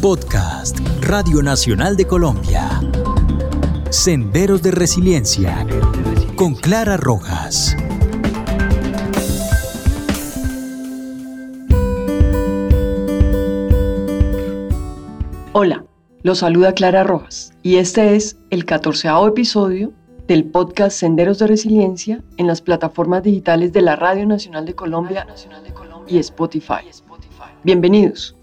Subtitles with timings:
[0.00, 2.68] Podcast Radio Nacional de Colombia.
[3.90, 5.66] Senderos de Resiliencia
[6.36, 7.76] con Clara Rojas.
[15.52, 15.84] Hola,
[16.22, 19.92] los saluda Clara Rojas y este es el catorceavo episodio
[20.28, 25.26] del podcast Senderos de Resiliencia en las plataformas digitales de la Radio Nacional de Colombia
[26.06, 26.86] y Spotify.
[27.64, 28.37] Bienvenidos.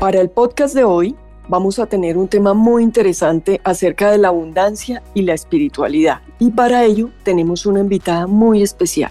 [0.00, 1.16] Para el podcast de hoy
[1.48, 6.20] vamos a tener un tema muy interesante acerca de la abundancia y la espiritualidad.
[6.38, 9.10] Y para ello tenemos una invitada muy especial.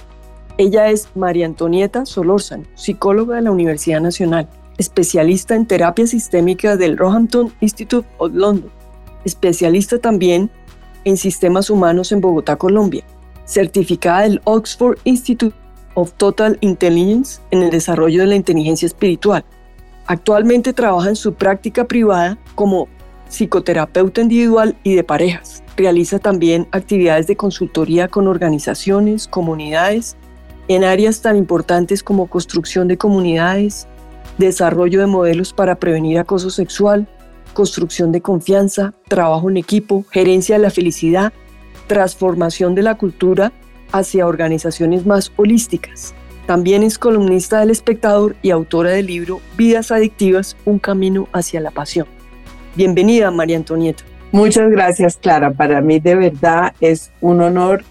[0.58, 4.48] Ella es María Antonieta Solórzano, psicóloga de la Universidad Nacional,
[4.78, 8.72] especialista en terapia sistémica del Roehampton Institute of London,
[9.26, 10.50] especialista también
[11.04, 13.04] en sistemas humanos en Bogotá, Colombia,
[13.44, 15.56] certificada del Oxford Institute
[15.96, 19.44] of Total Intelligence en el desarrollo de la inteligencia espiritual
[20.08, 22.88] Actualmente trabaja en su práctica privada como
[23.30, 25.64] psicoterapeuta individual y de parejas.
[25.76, 30.16] Realiza también actividades de consultoría con organizaciones, comunidades,
[30.70, 33.88] en áreas tan importantes como construcción de comunidades,
[34.38, 37.08] desarrollo de modelos para prevenir acoso sexual,
[37.54, 41.34] construcción de confianza, trabajo en equipo, gerencia de la felicidad,
[41.88, 43.52] transformación de la cultura
[43.92, 46.14] hacia organizaciones más holísticas.
[46.48, 51.72] También es columnista del espectador y autora del libro Vidas Adictivas, un camino hacia la
[51.72, 52.08] pasión.
[52.74, 54.06] Bienvenida, María Antonieta.
[54.32, 55.52] Muchas gracias, Clara.
[55.52, 57.84] Para mí de verdad es un honor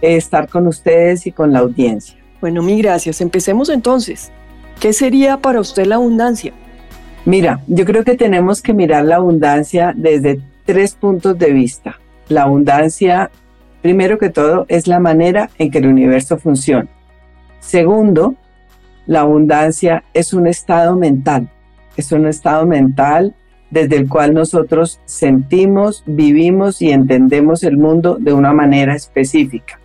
[0.00, 2.16] estar con ustedes y con la audiencia.
[2.40, 3.20] Bueno, mi gracias.
[3.20, 4.30] Empecemos entonces.
[4.78, 6.52] ¿Qué sería para usted la abundancia?
[7.24, 11.98] Mira, yo creo que tenemos que mirar la abundancia desde tres puntos de vista.
[12.28, 13.32] La abundancia,
[13.82, 16.88] primero que todo, es la manera en que el universo funciona.
[17.66, 18.36] Segundo,
[19.08, 21.50] la abundancia es un estado mental,
[21.96, 23.34] es un estado mental
[23.70, 29.80] desde el cual nosotros sentimos, vivimos y entendemos el mundo de una manera específica.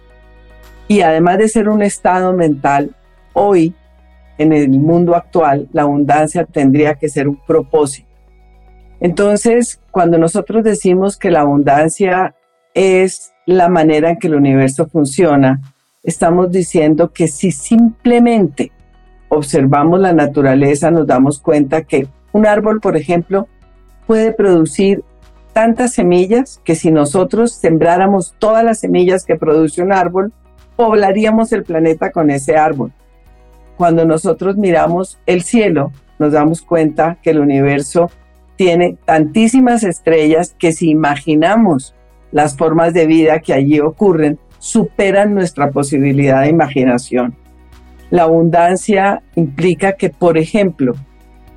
[0.87, 2.95] Y además de ser un estado mental,
[3.33, 3.73] hoy,
[4.37, 8.07] en el mundo actual, la abundancia tendría que ser un propósito.
[8.99, 12.35] Entonces, cuando nosotros decimos que la abundancia
[12.75, 15.59] es la manera en que el universo funciona,
[16.03, 18.71] estamos diciendo que si simplemente
[19.29, 23.47] observamos la naturaleza, nos damos cuenta que un árbol, por ejemplo,
[24.07, 25.03] puede producir
[25.53, 30.33] tantas semillas que si nosotros sembráramos todas las semillas que produce un árbol,
[30.75, 32.91] poblaríamos el planeta con ese árbol.
[33.77, 38.11] Cuando nosotros miramos el cielo, nos damos cuenta que el universo
[38.55, 41.95] tiene tantísimas estrellas que si imaginamos
[42.31, 47.35] las formas de vida que allí ocurren, superan nuestra posibilidad de imaginación.
[48.11, 50.93] La abundancia implica que, por ejemplo,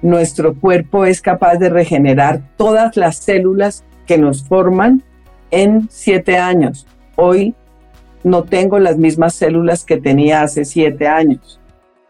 [0.01, 5.03] nuestro cuerpo es capaz de regenerar todas las células que nos forman
[5.51, 6.87] en siete años.
[7.17, 7.55] Hoy
[8.23, 11.61] no tengo las mismas células que tenía hace siete años.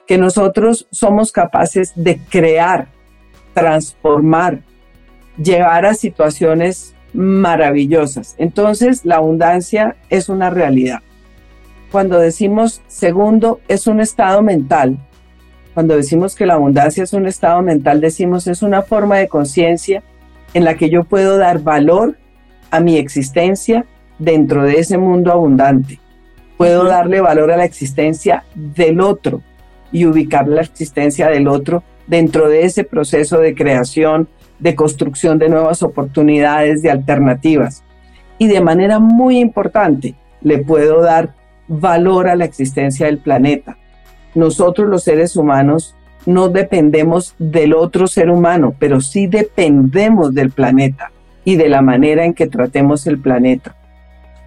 [0.06, 2.87] Que nosotros somos capaces de crear,
[3.53, 4.60] transformar,
[5.43, 8.34] llevar a situaciones maravillosas.
[8.38, 11.00] Entonces, la abundancia es una realidad.
[11.91, 14.98] Cuando decimos segundo, es un estado mental.
[15.74, 20.03] Cuando decimos que la abundancia es un estado mental, decimos es una forma de conciencia
[20.54, 22.16] en la que yo puedo dar valor
[22.70, 23.84] a mi existencia
[24.19, 26.00] dentro de ese mundo abundante.
[26.56, 29.42] Puedo darle valor a la existencia del otro
[29.92, 34.28] y ubicar la existencia del otro dentro de ese proceso de creación,
[34.64, 37.84] de construcción de nuevas oportunidades, de alternativas.
[38.38, 41.34] Y de manera muy importante, le puedo dar
[41.69, 43.76] valor a la existencia del planeta.
[44.34, 51.12] Nosotros los seres humanos no dependemos del otro ser humano, pero sí dependemos del planeta
[51.44, 53.76] y de la manera en que tratemos el planeta.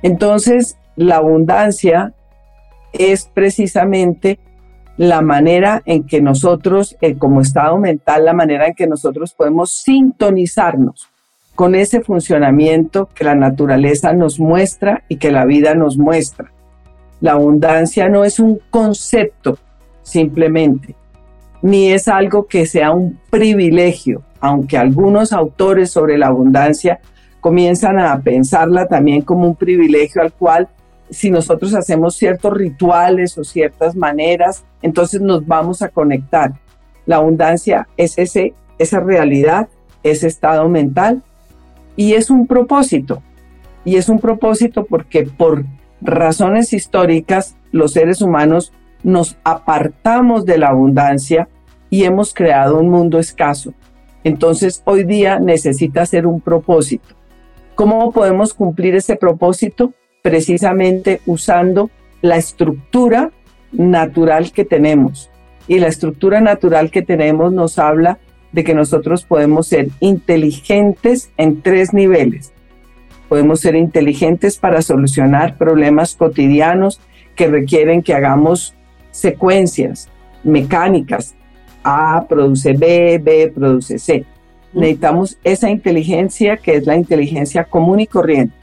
[0.01, 2.13] Entonces, la abundancia
[2.91, 4.39] es precisamente
[4.97, 9.71] la manera en que nosotros, eh, como estado mental, la manera en que nosotros podemos
[9.71, 11.09] sintonizarnos
[11.55, 16.51] con ese funcionamiento que la naturaleza nos muestra y que la vida nos muestra.
[17.21, 19.57] La abundancia no es un concepto
[20.03, 20.95] simplemente,
[21.61, 26.99] ni es algo que sea un privilegio, aunque algunos autores sobre la abundancia
[27.39, 30.69] comienzan a pensarla también como un privilegio al cual
[31.09, 36.53] si nosotros hacemos ciertos rituales o ciertas maneras, entonces nos vamos a conectar.
[37.05, 39.69] La abundancia es ese, esa realidad,
[40.03, 41.23] ese estado mental
[41.95, 43.21] y es un propósito.
[43.85, 45.63] Y es un propósito porque por
[46.01, 48.73] razones históricas los seres humanos
[49.03, 51.47] nos apartamos de la abundancia
[51.89, 53.73] y hemos creado un mundo escaso.
[54.23, 57.15] Entonces hoy día necesita ser un propósito.
[57.75, 59.93] ¿Cómo podemos cumplir ese propósito?
[60.21, 61.89] Precisamente usando
[62.21, 63.31] la estructura
[63.71, 65.29] natural que tenemos.
[65.67, 68.19] Y la estructura natural que tenemos nos habla
[68.51, 72.53] de que nosotros podemos ser inteligentes en tres niveles.
[73.29, 77.01] Podemos ser inteligentes para solucionar problemas cotidianos
[77.35, 78.73] que requieren que hagamos
[79.11, 80.09] secuencias
[80.43, 81.35] mecánicas.
[81.83, 84.25] A produce B, B produce C.
[84.73, 88.55] Necesitamos esa inteligencia que es la inteligencia común y corriente.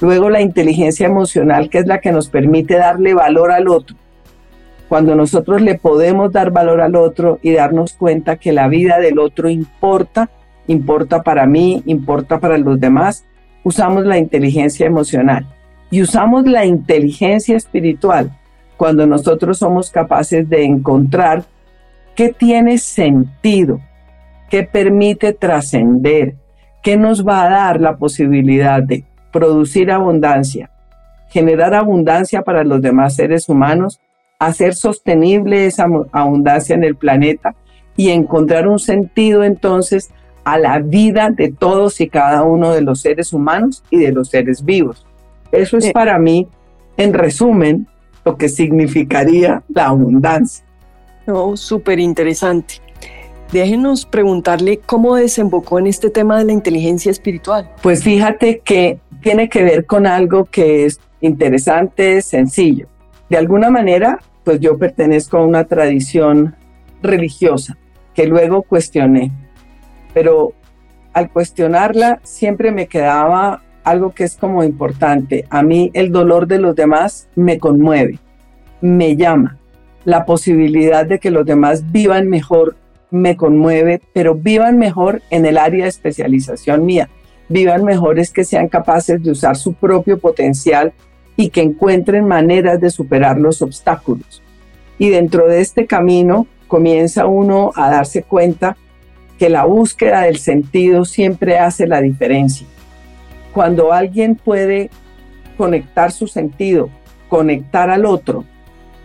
[0.00, 3.96] Luego la inteligencia emocional que es la que nos permite darle valor al otro.
[4.88, 9.18] Cuando nosotros le podemos dar valor al otro y darnos cuenta que la vida del
[9.18, 10.30] otro importa,
[10.66, 13.24] importa para mí, importa para los demás,
[13.64, 15.46] usamos la inteligencia emocional
[15.90, 18.30] y usamos la inteligencia espiritual
[18.76, 21.44] cuando nosotros somos capaces de encontrar
[22.14, 23.80] qué tiene sentido,
[24.50, 26.36] qué permite trascender,
[26.82, 29.04] qué nos va a dar la posibilidad de
[29.36, 30.70] producir abundancia,
[31.28, 34.00] generar abundancia para los demás seres humanos,
[34.38, 37.54] hacer sostenible esa abundancia en el planeta
[37.98, 40.08] y encontrar un sentido entonces
[40.44, 44.30] a la vida de todos y cada uno de los seres humanos y de los
[44.30, 45.04] seres vivos.
[45.52, 46.48] Eso es para mí,
[46.96, 47.86] en resumen,
[48.24, 50.64] lo que significaría la abundancia.
[51.26, 52.76] Oh, súper interesante.
[53.52, 57.70] Déjenos preguntarle cómo desembocó en este tema de la inteligencia espiritual.
[57.82, 62.88] Pues fíjate que tiene que ver con algo que es interesante, sencillo.
[63.30, 66.54] De alguna manera, pues yo pertenezco a una tradición
[67.02, 67.76] religiosa
[68.14, 69.32] que luego cuestioné,
[70.14, 70.52] pero
[71.12, 75.46] al cuestionarla siempre me quedaba algo que es como importante.
[75.50, 78.18] A mí el dolor de los demás me conmueve,
[78.80, 79.58] me llama.
[80.04, 82.76] La posibilidad de que los demás vivan mejor
[83.10, 87.08] me conmueve, pero vivan mejor en el área de especialización mía.
[87.48, 90.92] Vivan mejor es que sean capaces de usar su propio potencial
[91.36, 94.42] y que encuentren maneras de superar los obstáculos.
[94.98, 98.76] Y dentro de este camino comienza uno a darse cuenta
[99.38, 102.66] que la búsqueda del sentido siempre hace la diferencia
[103.56, 104.90] cuando alguien puede
[105.56, 106.90] conectar su sentido,
[107.30, 108.44] conectar al otro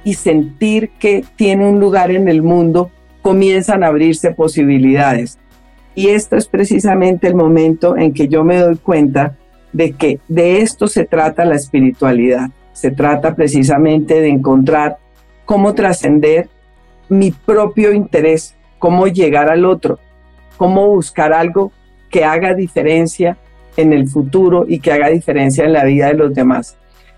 [0.03, 5.37] y sentir que tiene un lugar en el mundo, comienzan a abrirse posibilidades.
[5.93, 9.37] Y esto es precisamente el momento en que yo me doy cuenta
[9.73, 12.49] de que de esto se trata la espiritualidad.
[12.73, 14.97] Se trata precisamente de encontrar
[15.45, 16.49] cómo trascender
[17.09, 19.99] mi propio interés, cómo llegar al otro,
[20.57, 21.71] cómo buscar algo
[22.09, 23.37] que haga diferencia
[23.77, 26.77] en el futuro y que haga diferencia en la vida de los demás.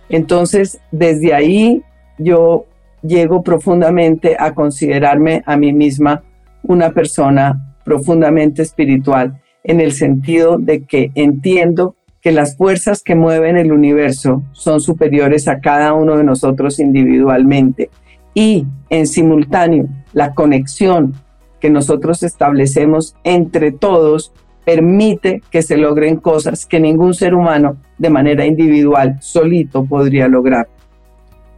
[0.10, 1.84] Entonces, desde ahí
[2.18, 2.66] yo
[3.04, 6.24] llego profundamente a considerarme a mí misma
[6.64, 13.58] una persona profundamente espiritual, en el sentido de que entiendo que las fuerzas que mueven
[13.58, 17.90] el universo son superiores a cada uno de nosotros individualmente
[18.34, 21.14] y en simultáneo la conexión
[21.60, 24.34] que nosotros establecemos entre todos
[24.66, 30.68] permite que se logren cosas que ningún ser humano de manera individual solito podría lograr.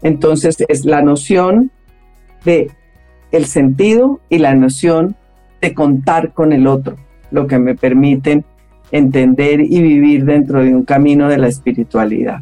[0.01, 1.71] Entonces es la noción
[2.44, 2.71] de
[3.31, 5.16] el sentido y la noción
[5.61, 6.95] de contar con el otro,
[7.31, 8.45] lo que me permiten
[8.92, 12.42] entender y vivir dentro de un camino de la espiritualidad.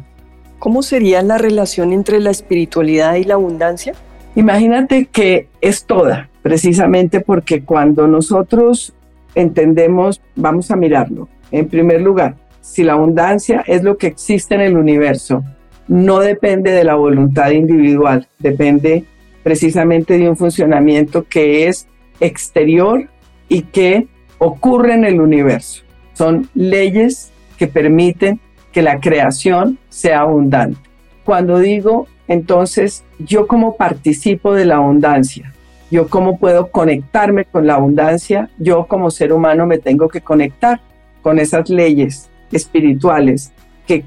[0.58, 3.94] ¿Cómo sería la relación entre la espiritualidad y la abundancia?
[4.36, 8.94] Imagínate que es toda, precisamente porque cuando nosotros
[9.34, 11.28] entendemos, vamos a mirarlo.
[11.50, 15.44] En primer lugar, si la abundancia es lo que existe en el universo,
[15.88, 19.04] no depende de la voluntad individual, depende
[19.42, 21.86] precisamente de un funcionamiento que es
[22.20, 23.08] exterior
[23.48, 25.82] y que ocurre en el universo.
[26.14, 28.40] Son leyes que permiten
[28.72, 30.80] que la creación sea abundante.
[31.24, 35.52] Cuando digo, entonces, yo como participo de la abundancia,
[35.90, 40.80] yo cómo puedo conectarme con la abundancia, yo como ser humano me tengo que conectar
[41.22, 43.52] con esas leyes espirituales
[43.86, 44.04] que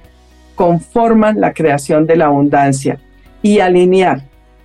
[0.58, 3.00] conforman la creación de la abundancia
[3.44, 4.24] y alinear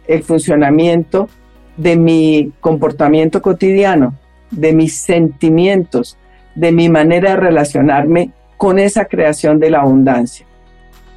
[0.08, 1.28] el funcionamiento
[1.76, 4.14] de mi comportamiento cotidiano,
[4.50, 6.16] de mis sentimientos,
[6.54, 10.46] de mi manera de relacionarme con esa creación de la abundancia.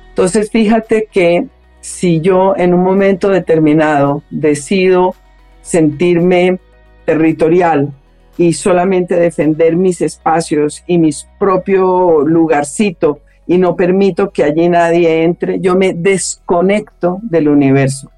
[0.10, 1.48] Entonces, fíjate que
[1.80, 5.16] si yo en un momento determinado decido
[5.62, 6.60] sentirme
[7.06, 7.94] territorial
[8.38, 15.24] y solamente defender mis espacios y mi propio lugarcito y no permito que allí nadie
[15.24, 18.12] entre, yo me desconecto del universo.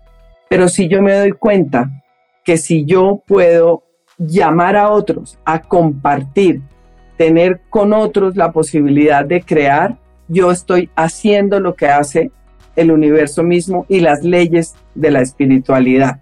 [0.49, 2.03] Pero si yo me doy cuenta
[2.43, 3.83] que si yo puedo
[4.17, 6.61] llamar a otros a compartir,
[7.17, 12.31] tener con otros la posibilidad de crear, yo estoy haciendo lo que hace
[12.75, 16.21] el universo mismo y las leyes de la espiritualidad.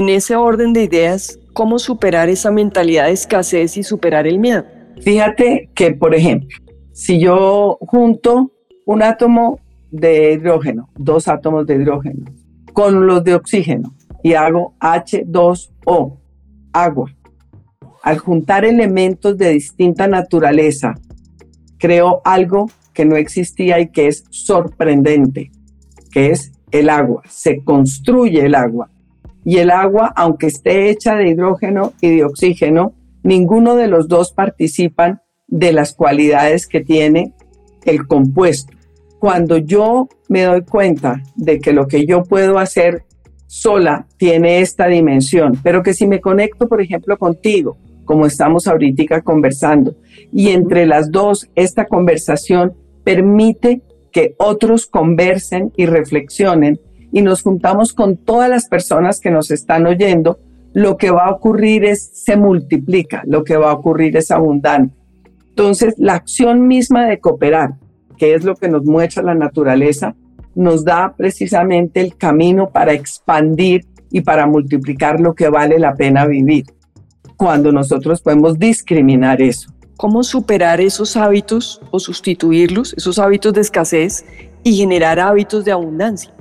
[0.00, 4.64] En ese orden de ideas, ¿cómo superar esa mentalidad de escasez y superar el miedo?
[5.02, 6.48] Fíjate que, por ejemplo,
[6.94, 8.50] si yo junto
[8.86, 12.24] un átomo de hidrógeno, dos átomos de hidrógeno,
[12.72, 16.16] con los de oxígeno y hago H2O,
[16.72, 17.14] agua,
[18.02, 20.94] al juntar elementos de distinta naturaleza,
[21.76, 25.50] creo algo que no existía y que es sorprendente,
[26.10, 27.22] que es el agua.
[27.28, 28.88] Se construye el agua.
[29.44, 34.32] Y el agua, aunque esté hecha de hidrógeno y de oxígeno, ninguno de los dos
[34.32, 37.34] participan de las cualidades que tiene
[37.84, 38.72] el compuesto.
[39.18, 43.04] Cuando yo me doy cuenta de que lo que yo puedo hacer
[43.46, 49.22] sola tiene esta dimensión, pero que si me conecto, por ejemplo, contigo, como estamos ahorita
[49.22, 49.96] conversando,
[50.32, 53.82] y entre las dos esta conversación permite
[54.12, 56.80] que otros conversen y reflexionen
[57.12, 60.38] y nos juntamos con todas las personas que nos están oyendo,
[60.72, 64.94] lo que va a ocurrir es, se multiplica, lo que va a ocurrir es abundante.
[65.48, 67.74] Entonces, la acción misma de cooperar,
[68.16, 70.14] que es lo que nos muestra la naturaleza,
[70.54, 76.26] nos da precisamente el camino para expandir y para multiplicar lo que vale la pena
[76.26, 76.66] vivir,
[77.36, 79.72] cuando nosotros podemos discriminar eso.
[79.96, 84.24] ¿Cómo superar esos hábitos o sustituirlos, esos hábitos de escasez
[84.62, 86.32] y generar hábitos de abundancia?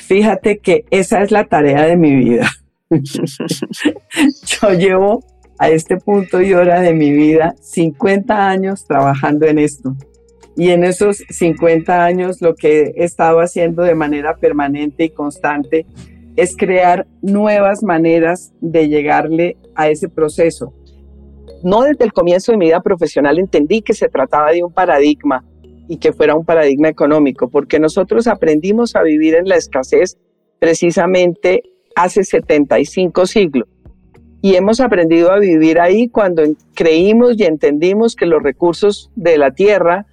[0.00, 2.48] Fíjate que esa es la tarea de mi vida.
[2.90, 5.22] Yo llevo
[5.58, 9.96] a este punto y hora de mi vida 50 años trabajando en esto.
[10.56, 15.86] Y en esos 50 años lo que he estado haciendo de manera permanente y constante
[16.36, 20.72] es crear nuevas maneras de llegarle a ese proceso.
[21.62, 25.44] No desde el comienzo de mi vida profesional entendí que se trataba de un paradigma
[25.88, 30.18] y que fuera un paradigma económico, porque nosotros aprendimos a vivir en la escasez
[30.58, 31.62] precisamente
[31.96, 33.68] hace 75 siglos.
[34.40, 36.42] Y hemos aprendido a vivir ahí cuando
[36.74, 40.06] creímos y entendimos que los recursos de la tierra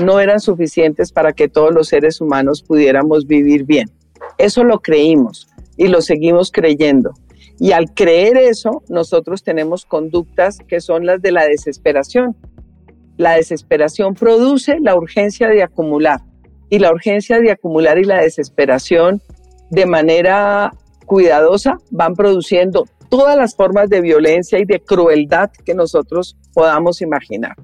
[0.00, 3.90] no eran suficientes para que todos los seres humanos pudiéramos vivir bien.
[4.38, 7.12] Eso lo creímos y lo seguimos creyendo.
[7.58, 12.36] Y al creer eso, nosotros tenemos conductas que son las de la desesperación.
[13.16, 16.20] La desesperación produce la urgencia de acumular.
[16.70, 19.20] Y la urgencia de acumular y la desesperación
[19.70, 20.72] de manera
[21.06, 27.56] cuidadosa van produciendo todas las formas de violencia y de crueldad que nosotros podamos imaginar.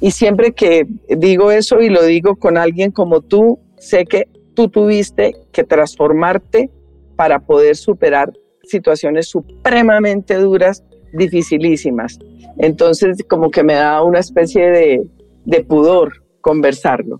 [0.00, 4.68] Y siempre que digo eso y lo digo con alguien como tú, sé que tú
[4.68, 6.70] tuviste que transformarte
[7.16, 12.18] para poder superar situaciones supremamente duras, dificilísimas.
[12.58, 15.06] Entonces, como que me da una especie de,
[15.44, 17.18] de pudor conversarlo.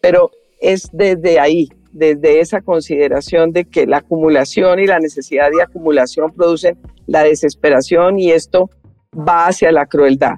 [0.00, 5.62] Pero es desde ahí, desde esa consideración de que la acumulación y la necesidad de
[5.62, 8.70] acumulación producen la desesperación y esto
[9.16, 10.34] va hacia la crueldad.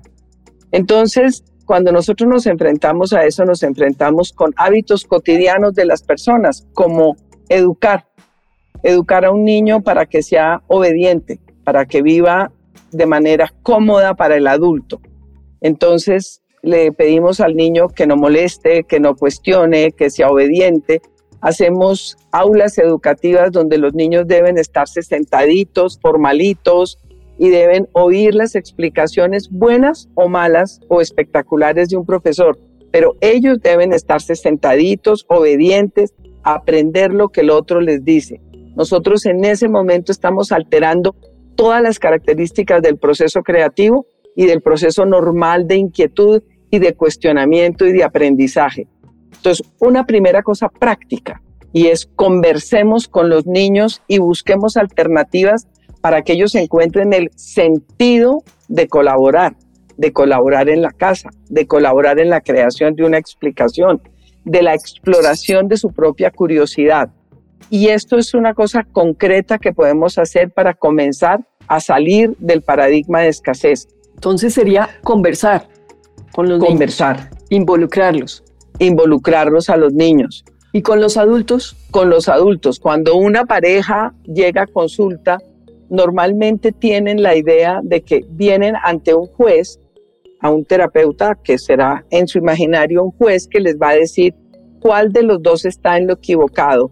[0.72, 6.66] Entonces, cuando nosotros nos enfrentamos a eso, nos enfrentamos con hábitos cotidianos de las personas,
[6.74, 7.16] como
[7.48, 8.06] educar,
[8.82, 12.52] educar a un niño para que sea obediente, para que viva
[12.92, 15.00] de manera cómoda para el adulto.
[15.60, 21.00] Entonces, le pedimos al niño que no moleste, que no cuestione, que sea obediente,
[21.40, 26.98] Hacemos aulas educativas donde los niños deben estarse sentaditos, formalitos,
[27.38, 32.58] y deben oír las explicaciones buenas o malas o espectaculares de un profesor,
[32.90, 38.40] pero ellos deben estarse sentaditos, obedientes, aprender lo que el otro les dice.
[38.74, 41.14] Nosotros en ese momento estamos alterando
[41.56, 47.86] todas las características del proceso creativo y del proceso normal de inquietud y de cuestionamiento
[47.86, 48.86] y de aprendizaje.
[49.34, 55.66] Entonces, una primera cosa práctica y es conversemos con los niños y busquemos alternativas
[56.00, 59.56] para que ellos encuentren el sentido de colaborar,
[59.96, 64.00] de colaborar en la casa, de colaborar en la creación de una explicación,
[64.44, 67.10] de la exploración de su propia curiosidad.
[67.70, 73.22] Y esto es una cosa concreta que podemos hacer para comenzar a salir del paradigma
[73.22, 73.88] de escasez.
[74.14, 75.68] Entonces sería conversar
[76.32, 77.30] con los conversar.
[77.50, 78.42] involucrarlos
[78.78, 80.44] involucrarlos a los niños.
[80.72, 81.76] ¿Y con los adultos?
[81.90, 82.78] Con los adultos.
[82.78, 85.38] Cuando una pareja llega a consulta,
[85.88, 89.80] normalmente tienen la idea de que vienen ante un juez
[90.40, 94.34] a un terapeuta que será en su imaginario un juez que les va a decir
[94.80, 96.90] cuál de los dos está en lo equivocado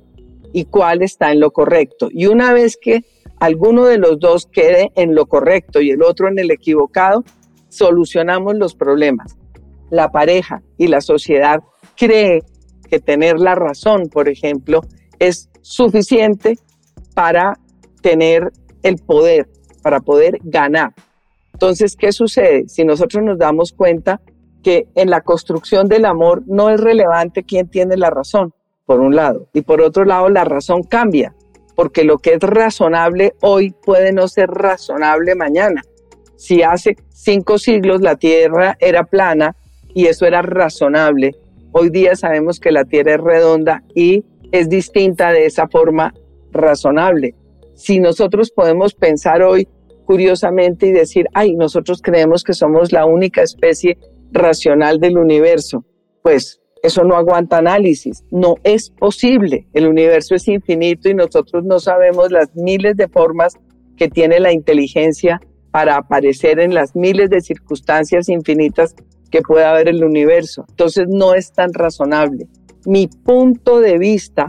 [0.54, 2.08] y cuál está en lo correcto.
[2.12, 3.04] Y una vez que
[3.40, 7.24] alguno de los dos quede en lo correcto y el otro en el equivocado,
[7.68, 9.36] solucionamos los problemas.
[9.90, 11.60] La pareja y la sociedad
[11.96, 12.44] cree
[12.88, 14.82] que tener la razón, por ejemplo,
[15.18, 16.56] es suficiente
[17.14, 17.58] para
[18.00, 18.52] tener
[18.84, 19.48] el poder,
[19.82, 20.94] para poder ganar.
[21.52, 22.68] Entonces, ¿qué sucede?
[22.68, 24.20] Si nosotros nos damos cuenta
[24.62, 28.54] que en la construcción del amor no es relevante quién tiene la razón,
[28.86, 31.34] por un lado, y por otro lado la razón cambia,
[31.74, 35.82] porque lo que es razonable hoy puede no ser razonable mañana.
[36.36, 39.56] Si hace cinco siglos la Tierra era plana
[39.94, 41.32] y eso era razonable,
[41.72, 46.12] hoy día sabemos que la Tierra es redonda y es distinta de esa forma
[46.52, 47.34] razonable.
[47.74, 49.66] Si nosotros podemos pensar hoy
[50.04, 53.98] curiosamente y decir, ay, nosotros creemos que somos la única especie
[54.30, 55.84] racional del universo,
[56.22, 59.66] pues eso no aguanta análisis, no es posible.
[59.72, 63.54] El universo es infinito y nosotros no sabemos las miles de formas
[63.96, 68.94] que tiene la inteligencia para aparecer en las miles de circunstancias infinitas
[69.30, 70.66] que puede haber el universo.
[70.68, 72.48] Entonces no es tan razonable.
[72.84, 74.48] Mi punto de vista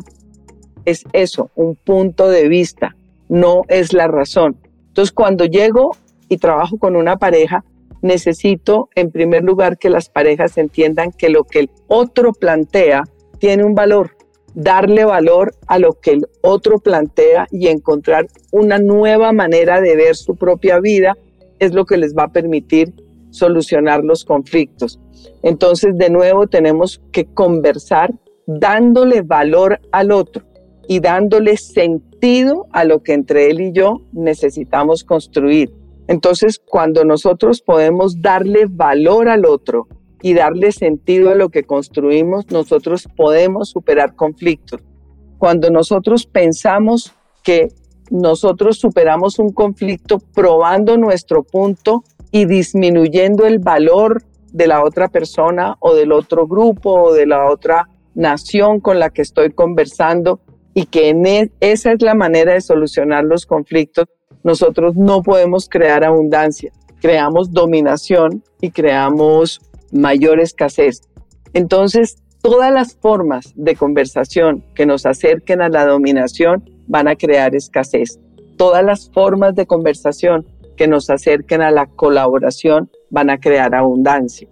[0.84, 2.98] es eso, un punto de vista,
[3.30, 4.58] no es la razón.
[4.90, 5.92] Entonces cuando llego
[6.28, 7.64] y trabajo con una pareja,
[8.06, 13.04] necesito en primer lugar que las parejas entiendan que lo que el otro plantea
[13.40, 14.12] tiene un valor,
[14.54, 20.16] darle valor a lo que el otro plantea y encontrar una nueva manera de ver
[20.16, 21.18] su propia vida
[21.60, 22.94] es lo que les va a permitir
[23.32, 25.00] solucionar los conflictos.
[25.44, 28.14] Entonces, de nuevo, tenemos que conversar
[28.48, 30.46] dándole valor al otro
[30.88, 35.72] y dándole sentido a lo que entre él y yo necesitamos construir.
[36.08, 39.88] Entonces, cuando nosotros podemos darle valor al otro
[40.22, 44.82] y darle sentido a lo que construimos, nosotros podemos superar conflictos.
[45.38, 47.70] Cuando nosotros pensamos que
[48.10, 55.76] nosotros superamos un conflicto probando nuestro punto y disminuyendo el valor de la otra persona
[55.80, 60.40] o del otro grupo o de la otra nación con la que estoy conversando
[60.74, 64.06] y que e, esa es la manera de solucionar los conflictos,
[64.44, 66.72] nosotros no podemos crear abundancia,
[67.02, 71.02] creamos dominación y creamos mayor escasez.
[71.54, 77.56] Entonces, todas las formas de conversación que nos acerquen a la dominación van a crear
[77.56, 78.20] escasez.
[78.58, 80.46] Todas las formas de conversación
[80.76, 84.48] que nos acerquen a la colaboración van a crear abundancia.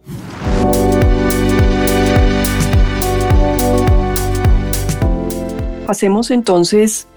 [5.86, 7.08] Pasemos entonces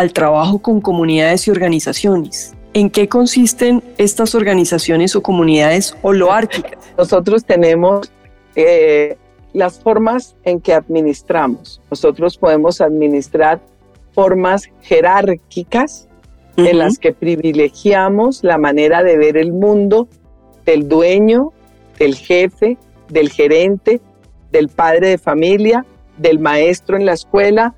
[0.00, 2.54] al trabajo con comunidades y organizaciones.
[2.72, 6.78] ¿En qué consisten estas organizaciones o comunidades holoárquicas?
[6.96, 8.10] Nosotros tenemos
[8.56, 9.18] eh,
[9.52, 11.82] las formas en que administramos.
[11.90, 13.60] Nosotros podemos administrar
[14.14, 16.08] formas jerárquicas
[16.56, 20.08] en las que privilegiamos la manera de ver el mundo
[20.64, 21.52] del dueño,
[21.98, 22.78] del jefe,
[23.10, 24.00] del gerente,
[24.50, 25.84] del padre de familia,
[26.16, 27.74] del maestro en la escuela,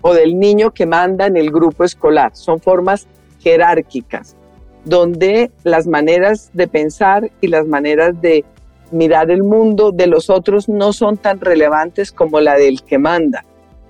[0.00, 2.30] o del niño que manda en el grupo escolar.
[2.34, 3.06] Son formas
[3.40, 4.36] jerárquicas,
[4.84, 8.44] donde las maneras de pensar y las maneras de
[8.92, 13.44] mirar el mundo de los otros no son tan relevantes como la del que manda.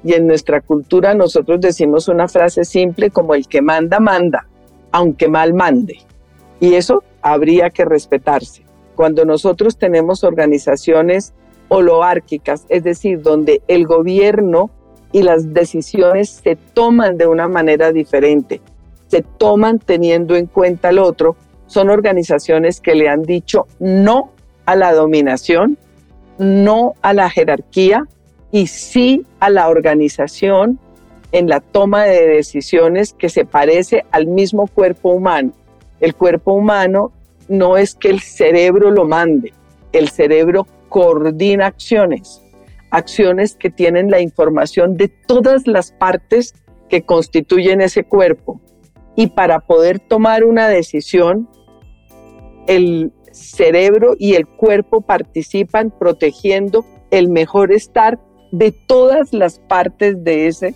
[0.05, 4.47] Y en nuestra cultura nosotros decimos una frase simple como el que manda, manda,
[4.93, 5.99] aunque mal mande.
[6.61, 8.63] Y eso habría que respetarse.
[8.95, 11.35] Cuando nosotros tenemos organizaciones
[11.69, 14.71] holoárquicas, es decir, donde el gobierno
[15.13, 18.61] y las decisiones se toman de una manera diferente,
[19.09, 21.37] se toman teniendo en cuenta al otro.
[21.67, 24.31] Son organizaciones que le han dicho no
[24.67, 25.79] a la dominación,
[26.39, 28.05] no a la jerarquía
[28.53, 30.79] y sí a la organización
[31.33, 35.53] en la toma de decisiones que se parece al mismo cuerpo humano.
[36.01, 37.13] El cuerpo humano
[37.49, 39.53] no es que el cerebro lo mande,
[39.93, 42.43] el cerebro coordina acciones
[42.91, 46.55] acciones que tienen la información de todas las partes
[46.89, 48.61] que constituyen ese cuerpo.
[49.17, 51.49] Y para poder tomar una decisión,
[52.67, 58.19] el cerebro y el cuerpo participan protegiendo el mejor estar
[58.53, 60.75] de todas las partes de ese,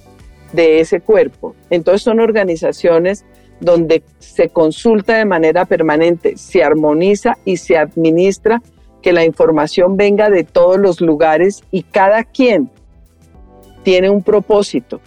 [0.53, 1.55] de ese cuerpo.
[1.70, 3.25] Entonces son organizaciones
[3.61, 8.62] donde se consulta de manera permanente, se armoniza y se administra
[9.03, 12.71] que la información venga de todos los lugares y cada quien
[13.83, 15.01] tiene un propósito,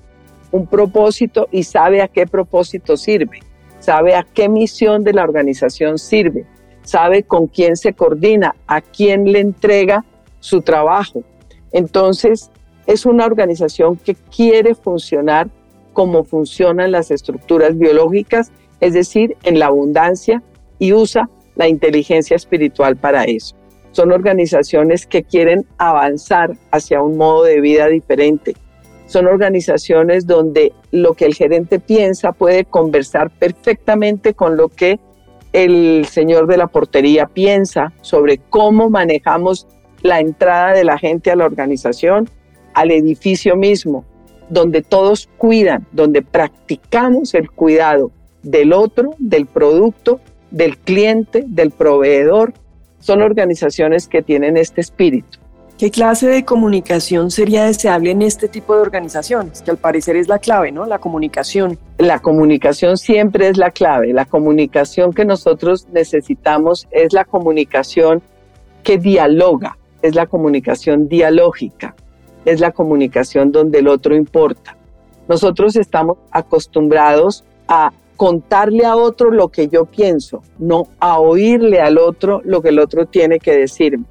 [0.52, 3.40] un propósito y sabe a qué propósito sirve,
[3.80, 6.46] sabe a qué misión de la organización sirve.
[6.84, 10.04] sabe con quién se coordina, a quién le entrega
[10.42, 11.24] su trabajo.
[11.72, 12.52] Entonces,
[12.86, 15.50] es una organización que quiere funcionar
[15.94, 18.52] como funcionan las estructuras biológicas,
[18.82, 20.44] es decir, en la abundancia
[20.78, 23.56] y usa la inteligencia espiritual para eso.
[23.94, 28.56] Son organizaciones que quieren avanzar hacia un modo de vida diferente.
[29.06, 35.00] Son organizaciones donde lo que el gerente piensa puede conversar perfectamente con lo que
[35.54, 39.68] el señor de la portería piensa sobre cómo manejamos
[40.02, 42.30] la entrada de la gente a la organización,
[42.74, 44.04] al edificio mismo,
[44.50, 50.20] donde todos cuidan, donde practicamos el cuidado del otro, del producto,
[50.52, 52.54] del cliente, del proveedor.
[53.04, 55.38] Son organizaciones que tienen este espíritu.
[55.78, 59.62] ¿Qué clase de comunicación sería deseable en este tipo de organizaciones?
[59.62, 60.86] Que al parecer es la clave, ¿no?
[60.86, 61.78] La comunicación.
[61.98, 64.13] La comunicación siempre es la clave.
[64.13, 68.22] La comunicación que nosotros necesitamos es la comunicación
[68.84, 71.98] que dialoga, es la comunicación dialógica,
[72.46, 74.78] es la comunicación donde el otro importa.
[75.28, 77.92] Nosotros estamos acostumbrados a
[78.24, 82.80] contarle a otro lo que yo pienso, no a oírle al otro lo que el
[82.80, 84.06] otro tiene que decirme.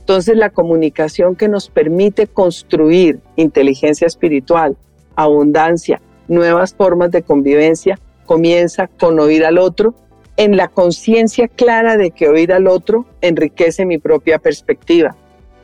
[0.00, 4.76] Entonces la comunicación que nos permite construir inteligencia espiritual,
[5.16, 9.94] abundancia, nuevas formas de convivencia, comienza con oír al otro
[10.36, 15.16] en la conciencia clara de que oír al otro enriquece mi propia perspectiva.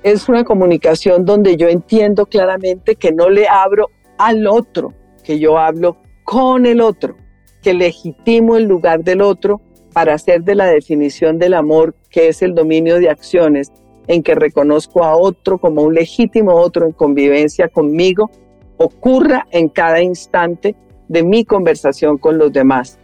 [0.03, 5.59] Es una comunicación donde yo entiendo claramente que no le abro al otro, que yo
[5.59, 7.17] hablo con el otro
[7.62, 9.61] que legitimo el lugar del otro
[9.92, 13.73] para hacer de la definición del amor, que es el dominio de acciones,
[14.07, 18.31] en que reconozco a otro como un legítimo otro en convivencia conmigo,
[18.77, 20.75] ocurra en cada instante
[21.09, 22.99] de mi conversación con los demás.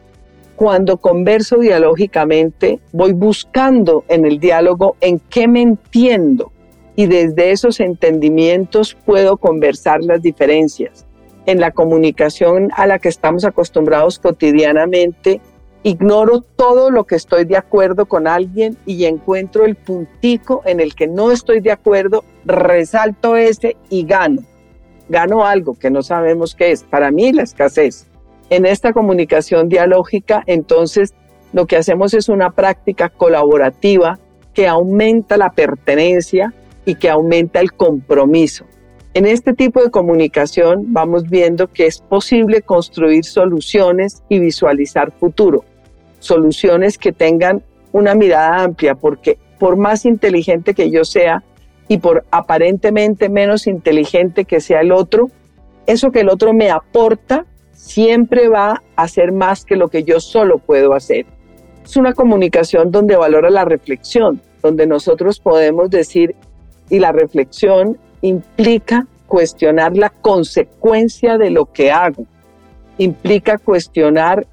[0.56, 6.50] Cuando converso dialógicamente, voy buscando en el diálogo en qué me entiendo
[6.94, 11.05] y desde esos entendimientos puedo conversar las diferencias
[11.46, 15.40] en la comunicación a la que estamos acostumbrados cotidianamente,
[15.84, 20.94] ignoro todo lo que estoy de acuerdo con alguien y encuentro el puntico en el
[20.94, 24.42] que no estoy de acuerdo, resalto ese y gano.
[25.08, 26.82] Gano algo que no sabemos qué es.
[26.82, 28.08] Para mí la escasez.
[28.50, 31.14] En esta comunicación dialógica, entonces,
[31.52, 34.18] lo que hacemos es una práctica colaborativa
[34.52, 36.52] que aumenta la pertenencia
[36.84, 38.64] y que aumenta el compromiso.
[39.16, 45.64] En este tipo de comunicación vamos viendo que es posible construir soluciones y visualizar futuro,
[46.18, 51.42] soluciones que tengan una mirada amplia, porque por más inteligente que yo sea
[51.88, 55.30] y por aparentemente menos inteligente que sea el otro,
[55.86, 60.20] eso que el otro me aporta siempre va a ser más que lo que yo
[60.20, 61.24] solo puedo hacer.
[61.82, 66.34] Es una comunicación donde valora la reflexión, donde nosotros podemos decir,
[66.90, 72.26] y la reflexión implica cuestionar la consecuencia de lo que hago,
[72.98, 74.46] implica cuestionar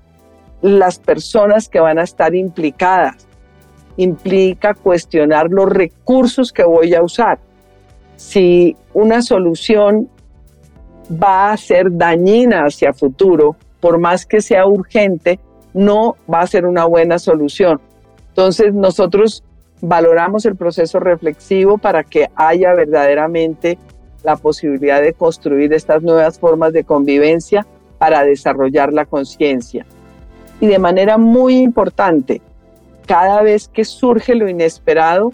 [0.61, 3.27] las personas que van a estar implicadas,
[3.97, 7.39] implica cuestionar los recursos que voy a usar.
[8.15, 10.09] Si una solución
[11.11, 15.39] va a ser dañina hacia futuro, por más que sea urgente,
[15.73, 17.81] no va a ser una buena solución.
[18.29, 19.43] Entonces nosotros
[19.83, 23.77] valoramos el proceso reflexivo para que haya verdaderamente
[24.23, 27.67] la posibilidad de construir estas nuevas formas de convivencia
[27.97, 29.85] para desarrollar la conciencia.
[30.61, 32.41] Y de manera muy importante,
[33.05, 35.33] cada vez que surge lo inesperado,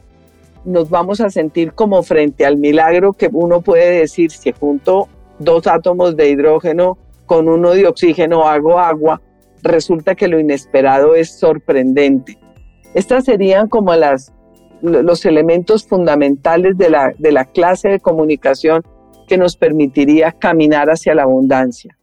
[0.65, 5.67] nos vamos a sentir como frente al milagro que uno puede decir, si junto dos
[5.67, 9.21] átomos de hidrógeno con uno de oxígeno hago agua,
[9.61, 12.39] resulta que lo inesperado es sorprendente.
[12.95, 14.33] Estas serían como las
[14.81, 18.83] los elementos fundamentales de la, de la clase de comunicación
[19.27, 21.95] que nos permitiría caminar hacia la abundancia.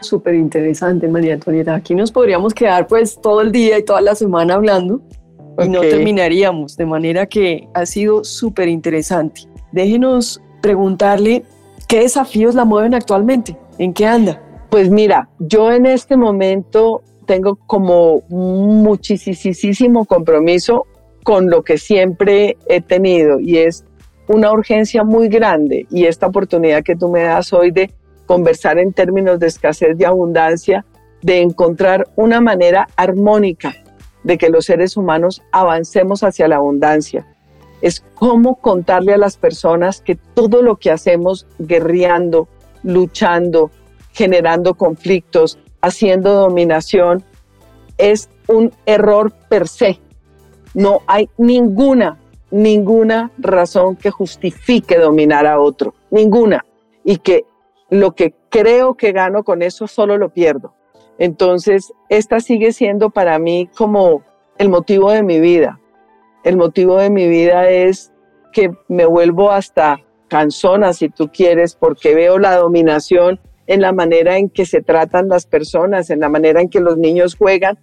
[0.00, 1.74] Súper interesante, María Antonieta.
[1.74, 5.02] Aquí nos podríamos quedar pues todo el día y toda la semana hablando
[5.64, 9.42] y no terminaríamos, de manera que ha sido súper interesante.
[9.72, 11.44] Déjenos preguntarle
[11.88, 14.40] qué desafíos la mueven actualmente, en qué anda.
[14.70, 20.86] Pues mira, yo en este momento tengo como muchísimo compromiso
[21.24, 23.84] con lo que siempre he tenido y es
[24.28, 27.94] una urgencia muy grande y esta oportunidad que tú me das hoy de
[28.26, 30.84] conversar en términos de escasez y abundancia,
[31.22, 33.74] de encontrar una manera armónica
[34.22, 37.26] de que los seres humanos avancemos hacia la abundancia.
[37.80, 42.48] Es cómo contarle a las personas que todo lo que hacemos guerreando,
[42.82, 43.70] luchando,
[44.18, 47.22] generando conflictos, haciendo dominación,
[47.98, 50.00] es un error per se.
[50.74, 52.18] No hay ninguna,
[52.50, 56.64] ninguna razón que justifique dominar a otro, ninguna.
[57.04, 57.44] Y que
[57.90, 60.74] lo que creo que gano con eso solo lo pierdo.
[61.20, 64.24] Entonces, esta sigue siendo para mí como
[64.58, 65.78] el motivo de mi vida.
[66.42, 68.12] El motivo de mi vida es
[68.52, 74.38] que me vuelvo hasta cansona, si tú quieres, porque veo la dominación en la manera
[74.38, 77.78] en que se tratan las personas, en la manera en que los niños juegan.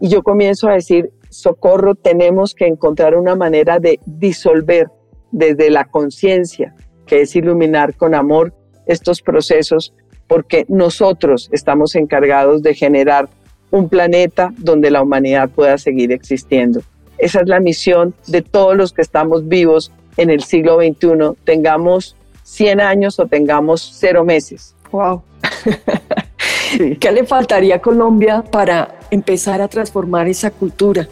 [0.00, 4.88] Y yo comienzo a decir, socorro, tenemos que encontrar una manera de disolver
[5.30, 6.74] desde la conciencia,
[7.06, 8.54] que es iluminar con amor
[8.86, 9.92] estos procesos,
[10.26, 13.28] porque nosotros estamos encargados de generar
[13.70, 16.80] un planeta donde la humanidad pueda seguir existiendo.
[17.18, 22.16] Esa es la misión de todos los que estamos vivos en el siglo XXI, tengamos
[22.44, 24.75] 100 años o tengamos cero meses.
[24.90, 25.22] Wow.
[27.00, 31.08] ¿Qué le faltaría a Colombia para empezar a transformar esa cultura?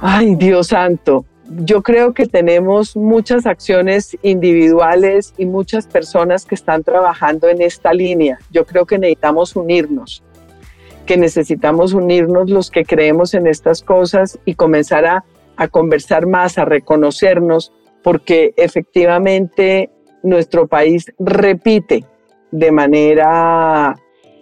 [0.00, 1.24] Ay, Dios santo.
[1.48, 7.92] Yo creo que tenemos muchas acciones individuales y muchas personas que están trabajando en esta
[7.92, 8.38] línea.
[8.50, 10.22] Yo creo que necesitamos unirnos,
[11.04, 15.24] que necesitamos unirnos los que creemos en estas cosas y comenzar a,
[15.56, 17.72] a conversar más, a reconocernos,
[18.02, 19.90] porque efectivamente
[20.22, 22.04] nuestro país repite
[22.54, 23.96] de manera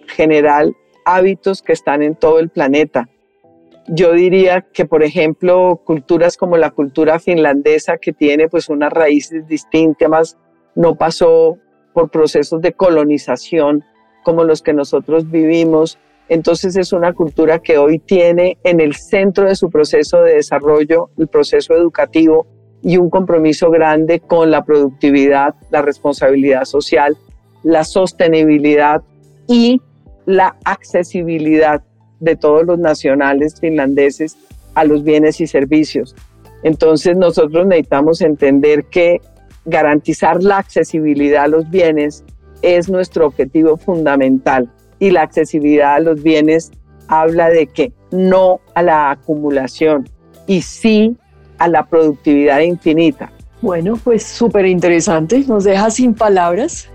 [0.05, 3.09] general hábitos que están en todo el planeta.
[3.87, 9.47] Yo diría que, por ejemplo, culturas como la cultura finlandesa, que tiene pues unas raíces
[9.47, 10.37] distintas,
[10.75, 11.57] no pasó
[11.91, 13.83] por procesos de colonización
[14.23, 15.97] como los que nosotros vivimos.
[16.29, 21.09] Entonces es una cultura que hoy tiene en el centro de su proceso de desarrollo
[21.17, 22.45] el proceso educativo
[22.83, 27.17] y un compromiso grande con la productividad, la responsabilidad social,
[27.63, 29.01] la sostenibilidad
[29.47, 29.81] y
[30.25, 31.83] la accesibilidad
[32.19, 34.37] de todos los nacionales finlandeses
[34.75, 36.15] a los bienes y servicios.
[36.63, 39.21] Entonces nosotros necesitamos entender que
[39.65, 42.23] garantizar la accesibilidad a los bienes
[42.61, 46.71] es nuestro objetivo fundamental y la accesibilidad a los bienes
[47.07, 50.09] habla de que no a la acumulación
[50.47, 51.17] y sí
[51.57, 53.31] a la productividad infinita.
[53.61, 56.89] Bueno, pues súper interesante, nos deja sin palabras.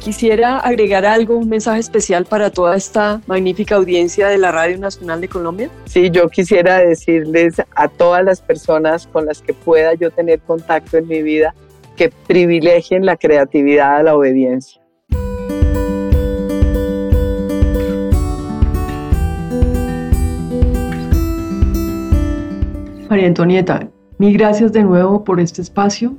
[0.00, 5.20] Quisiera agregar algo, un mensaje especial para toda esta magnífica audiencia de la Radio Nacional
[5.20, 5.68] de Colombia.
[5.84, 10.96] Sí, yo quisiera decirles a todas las personas con las que pueda yo tener contacto
[10.96, 11.54] en mi vida
[11.96, 14.80] que privilegien la creatividad a la obediencia.
[23.10, 26.16] María Antonieta, mil gracias de nuevo por este espacio.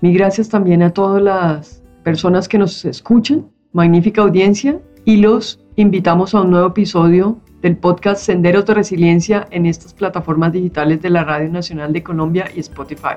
[0.00, 6.34] Mil gracias también a todas las personas que nos escuchen, magnífica audiencia, y los invitamos
[6.34, 11.24] a un nuevo episodio del podcast Senderos de Resiliencia en estas plataformas digitales de la
[11.24, 13.16] Radio Nacional de Colombia y Spotify.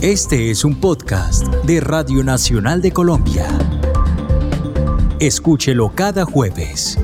[0.00, 3.77] Este es un podcast de Radio Nacional de Colombia.
[5.20, 6.96] Escúchelo cada jueves.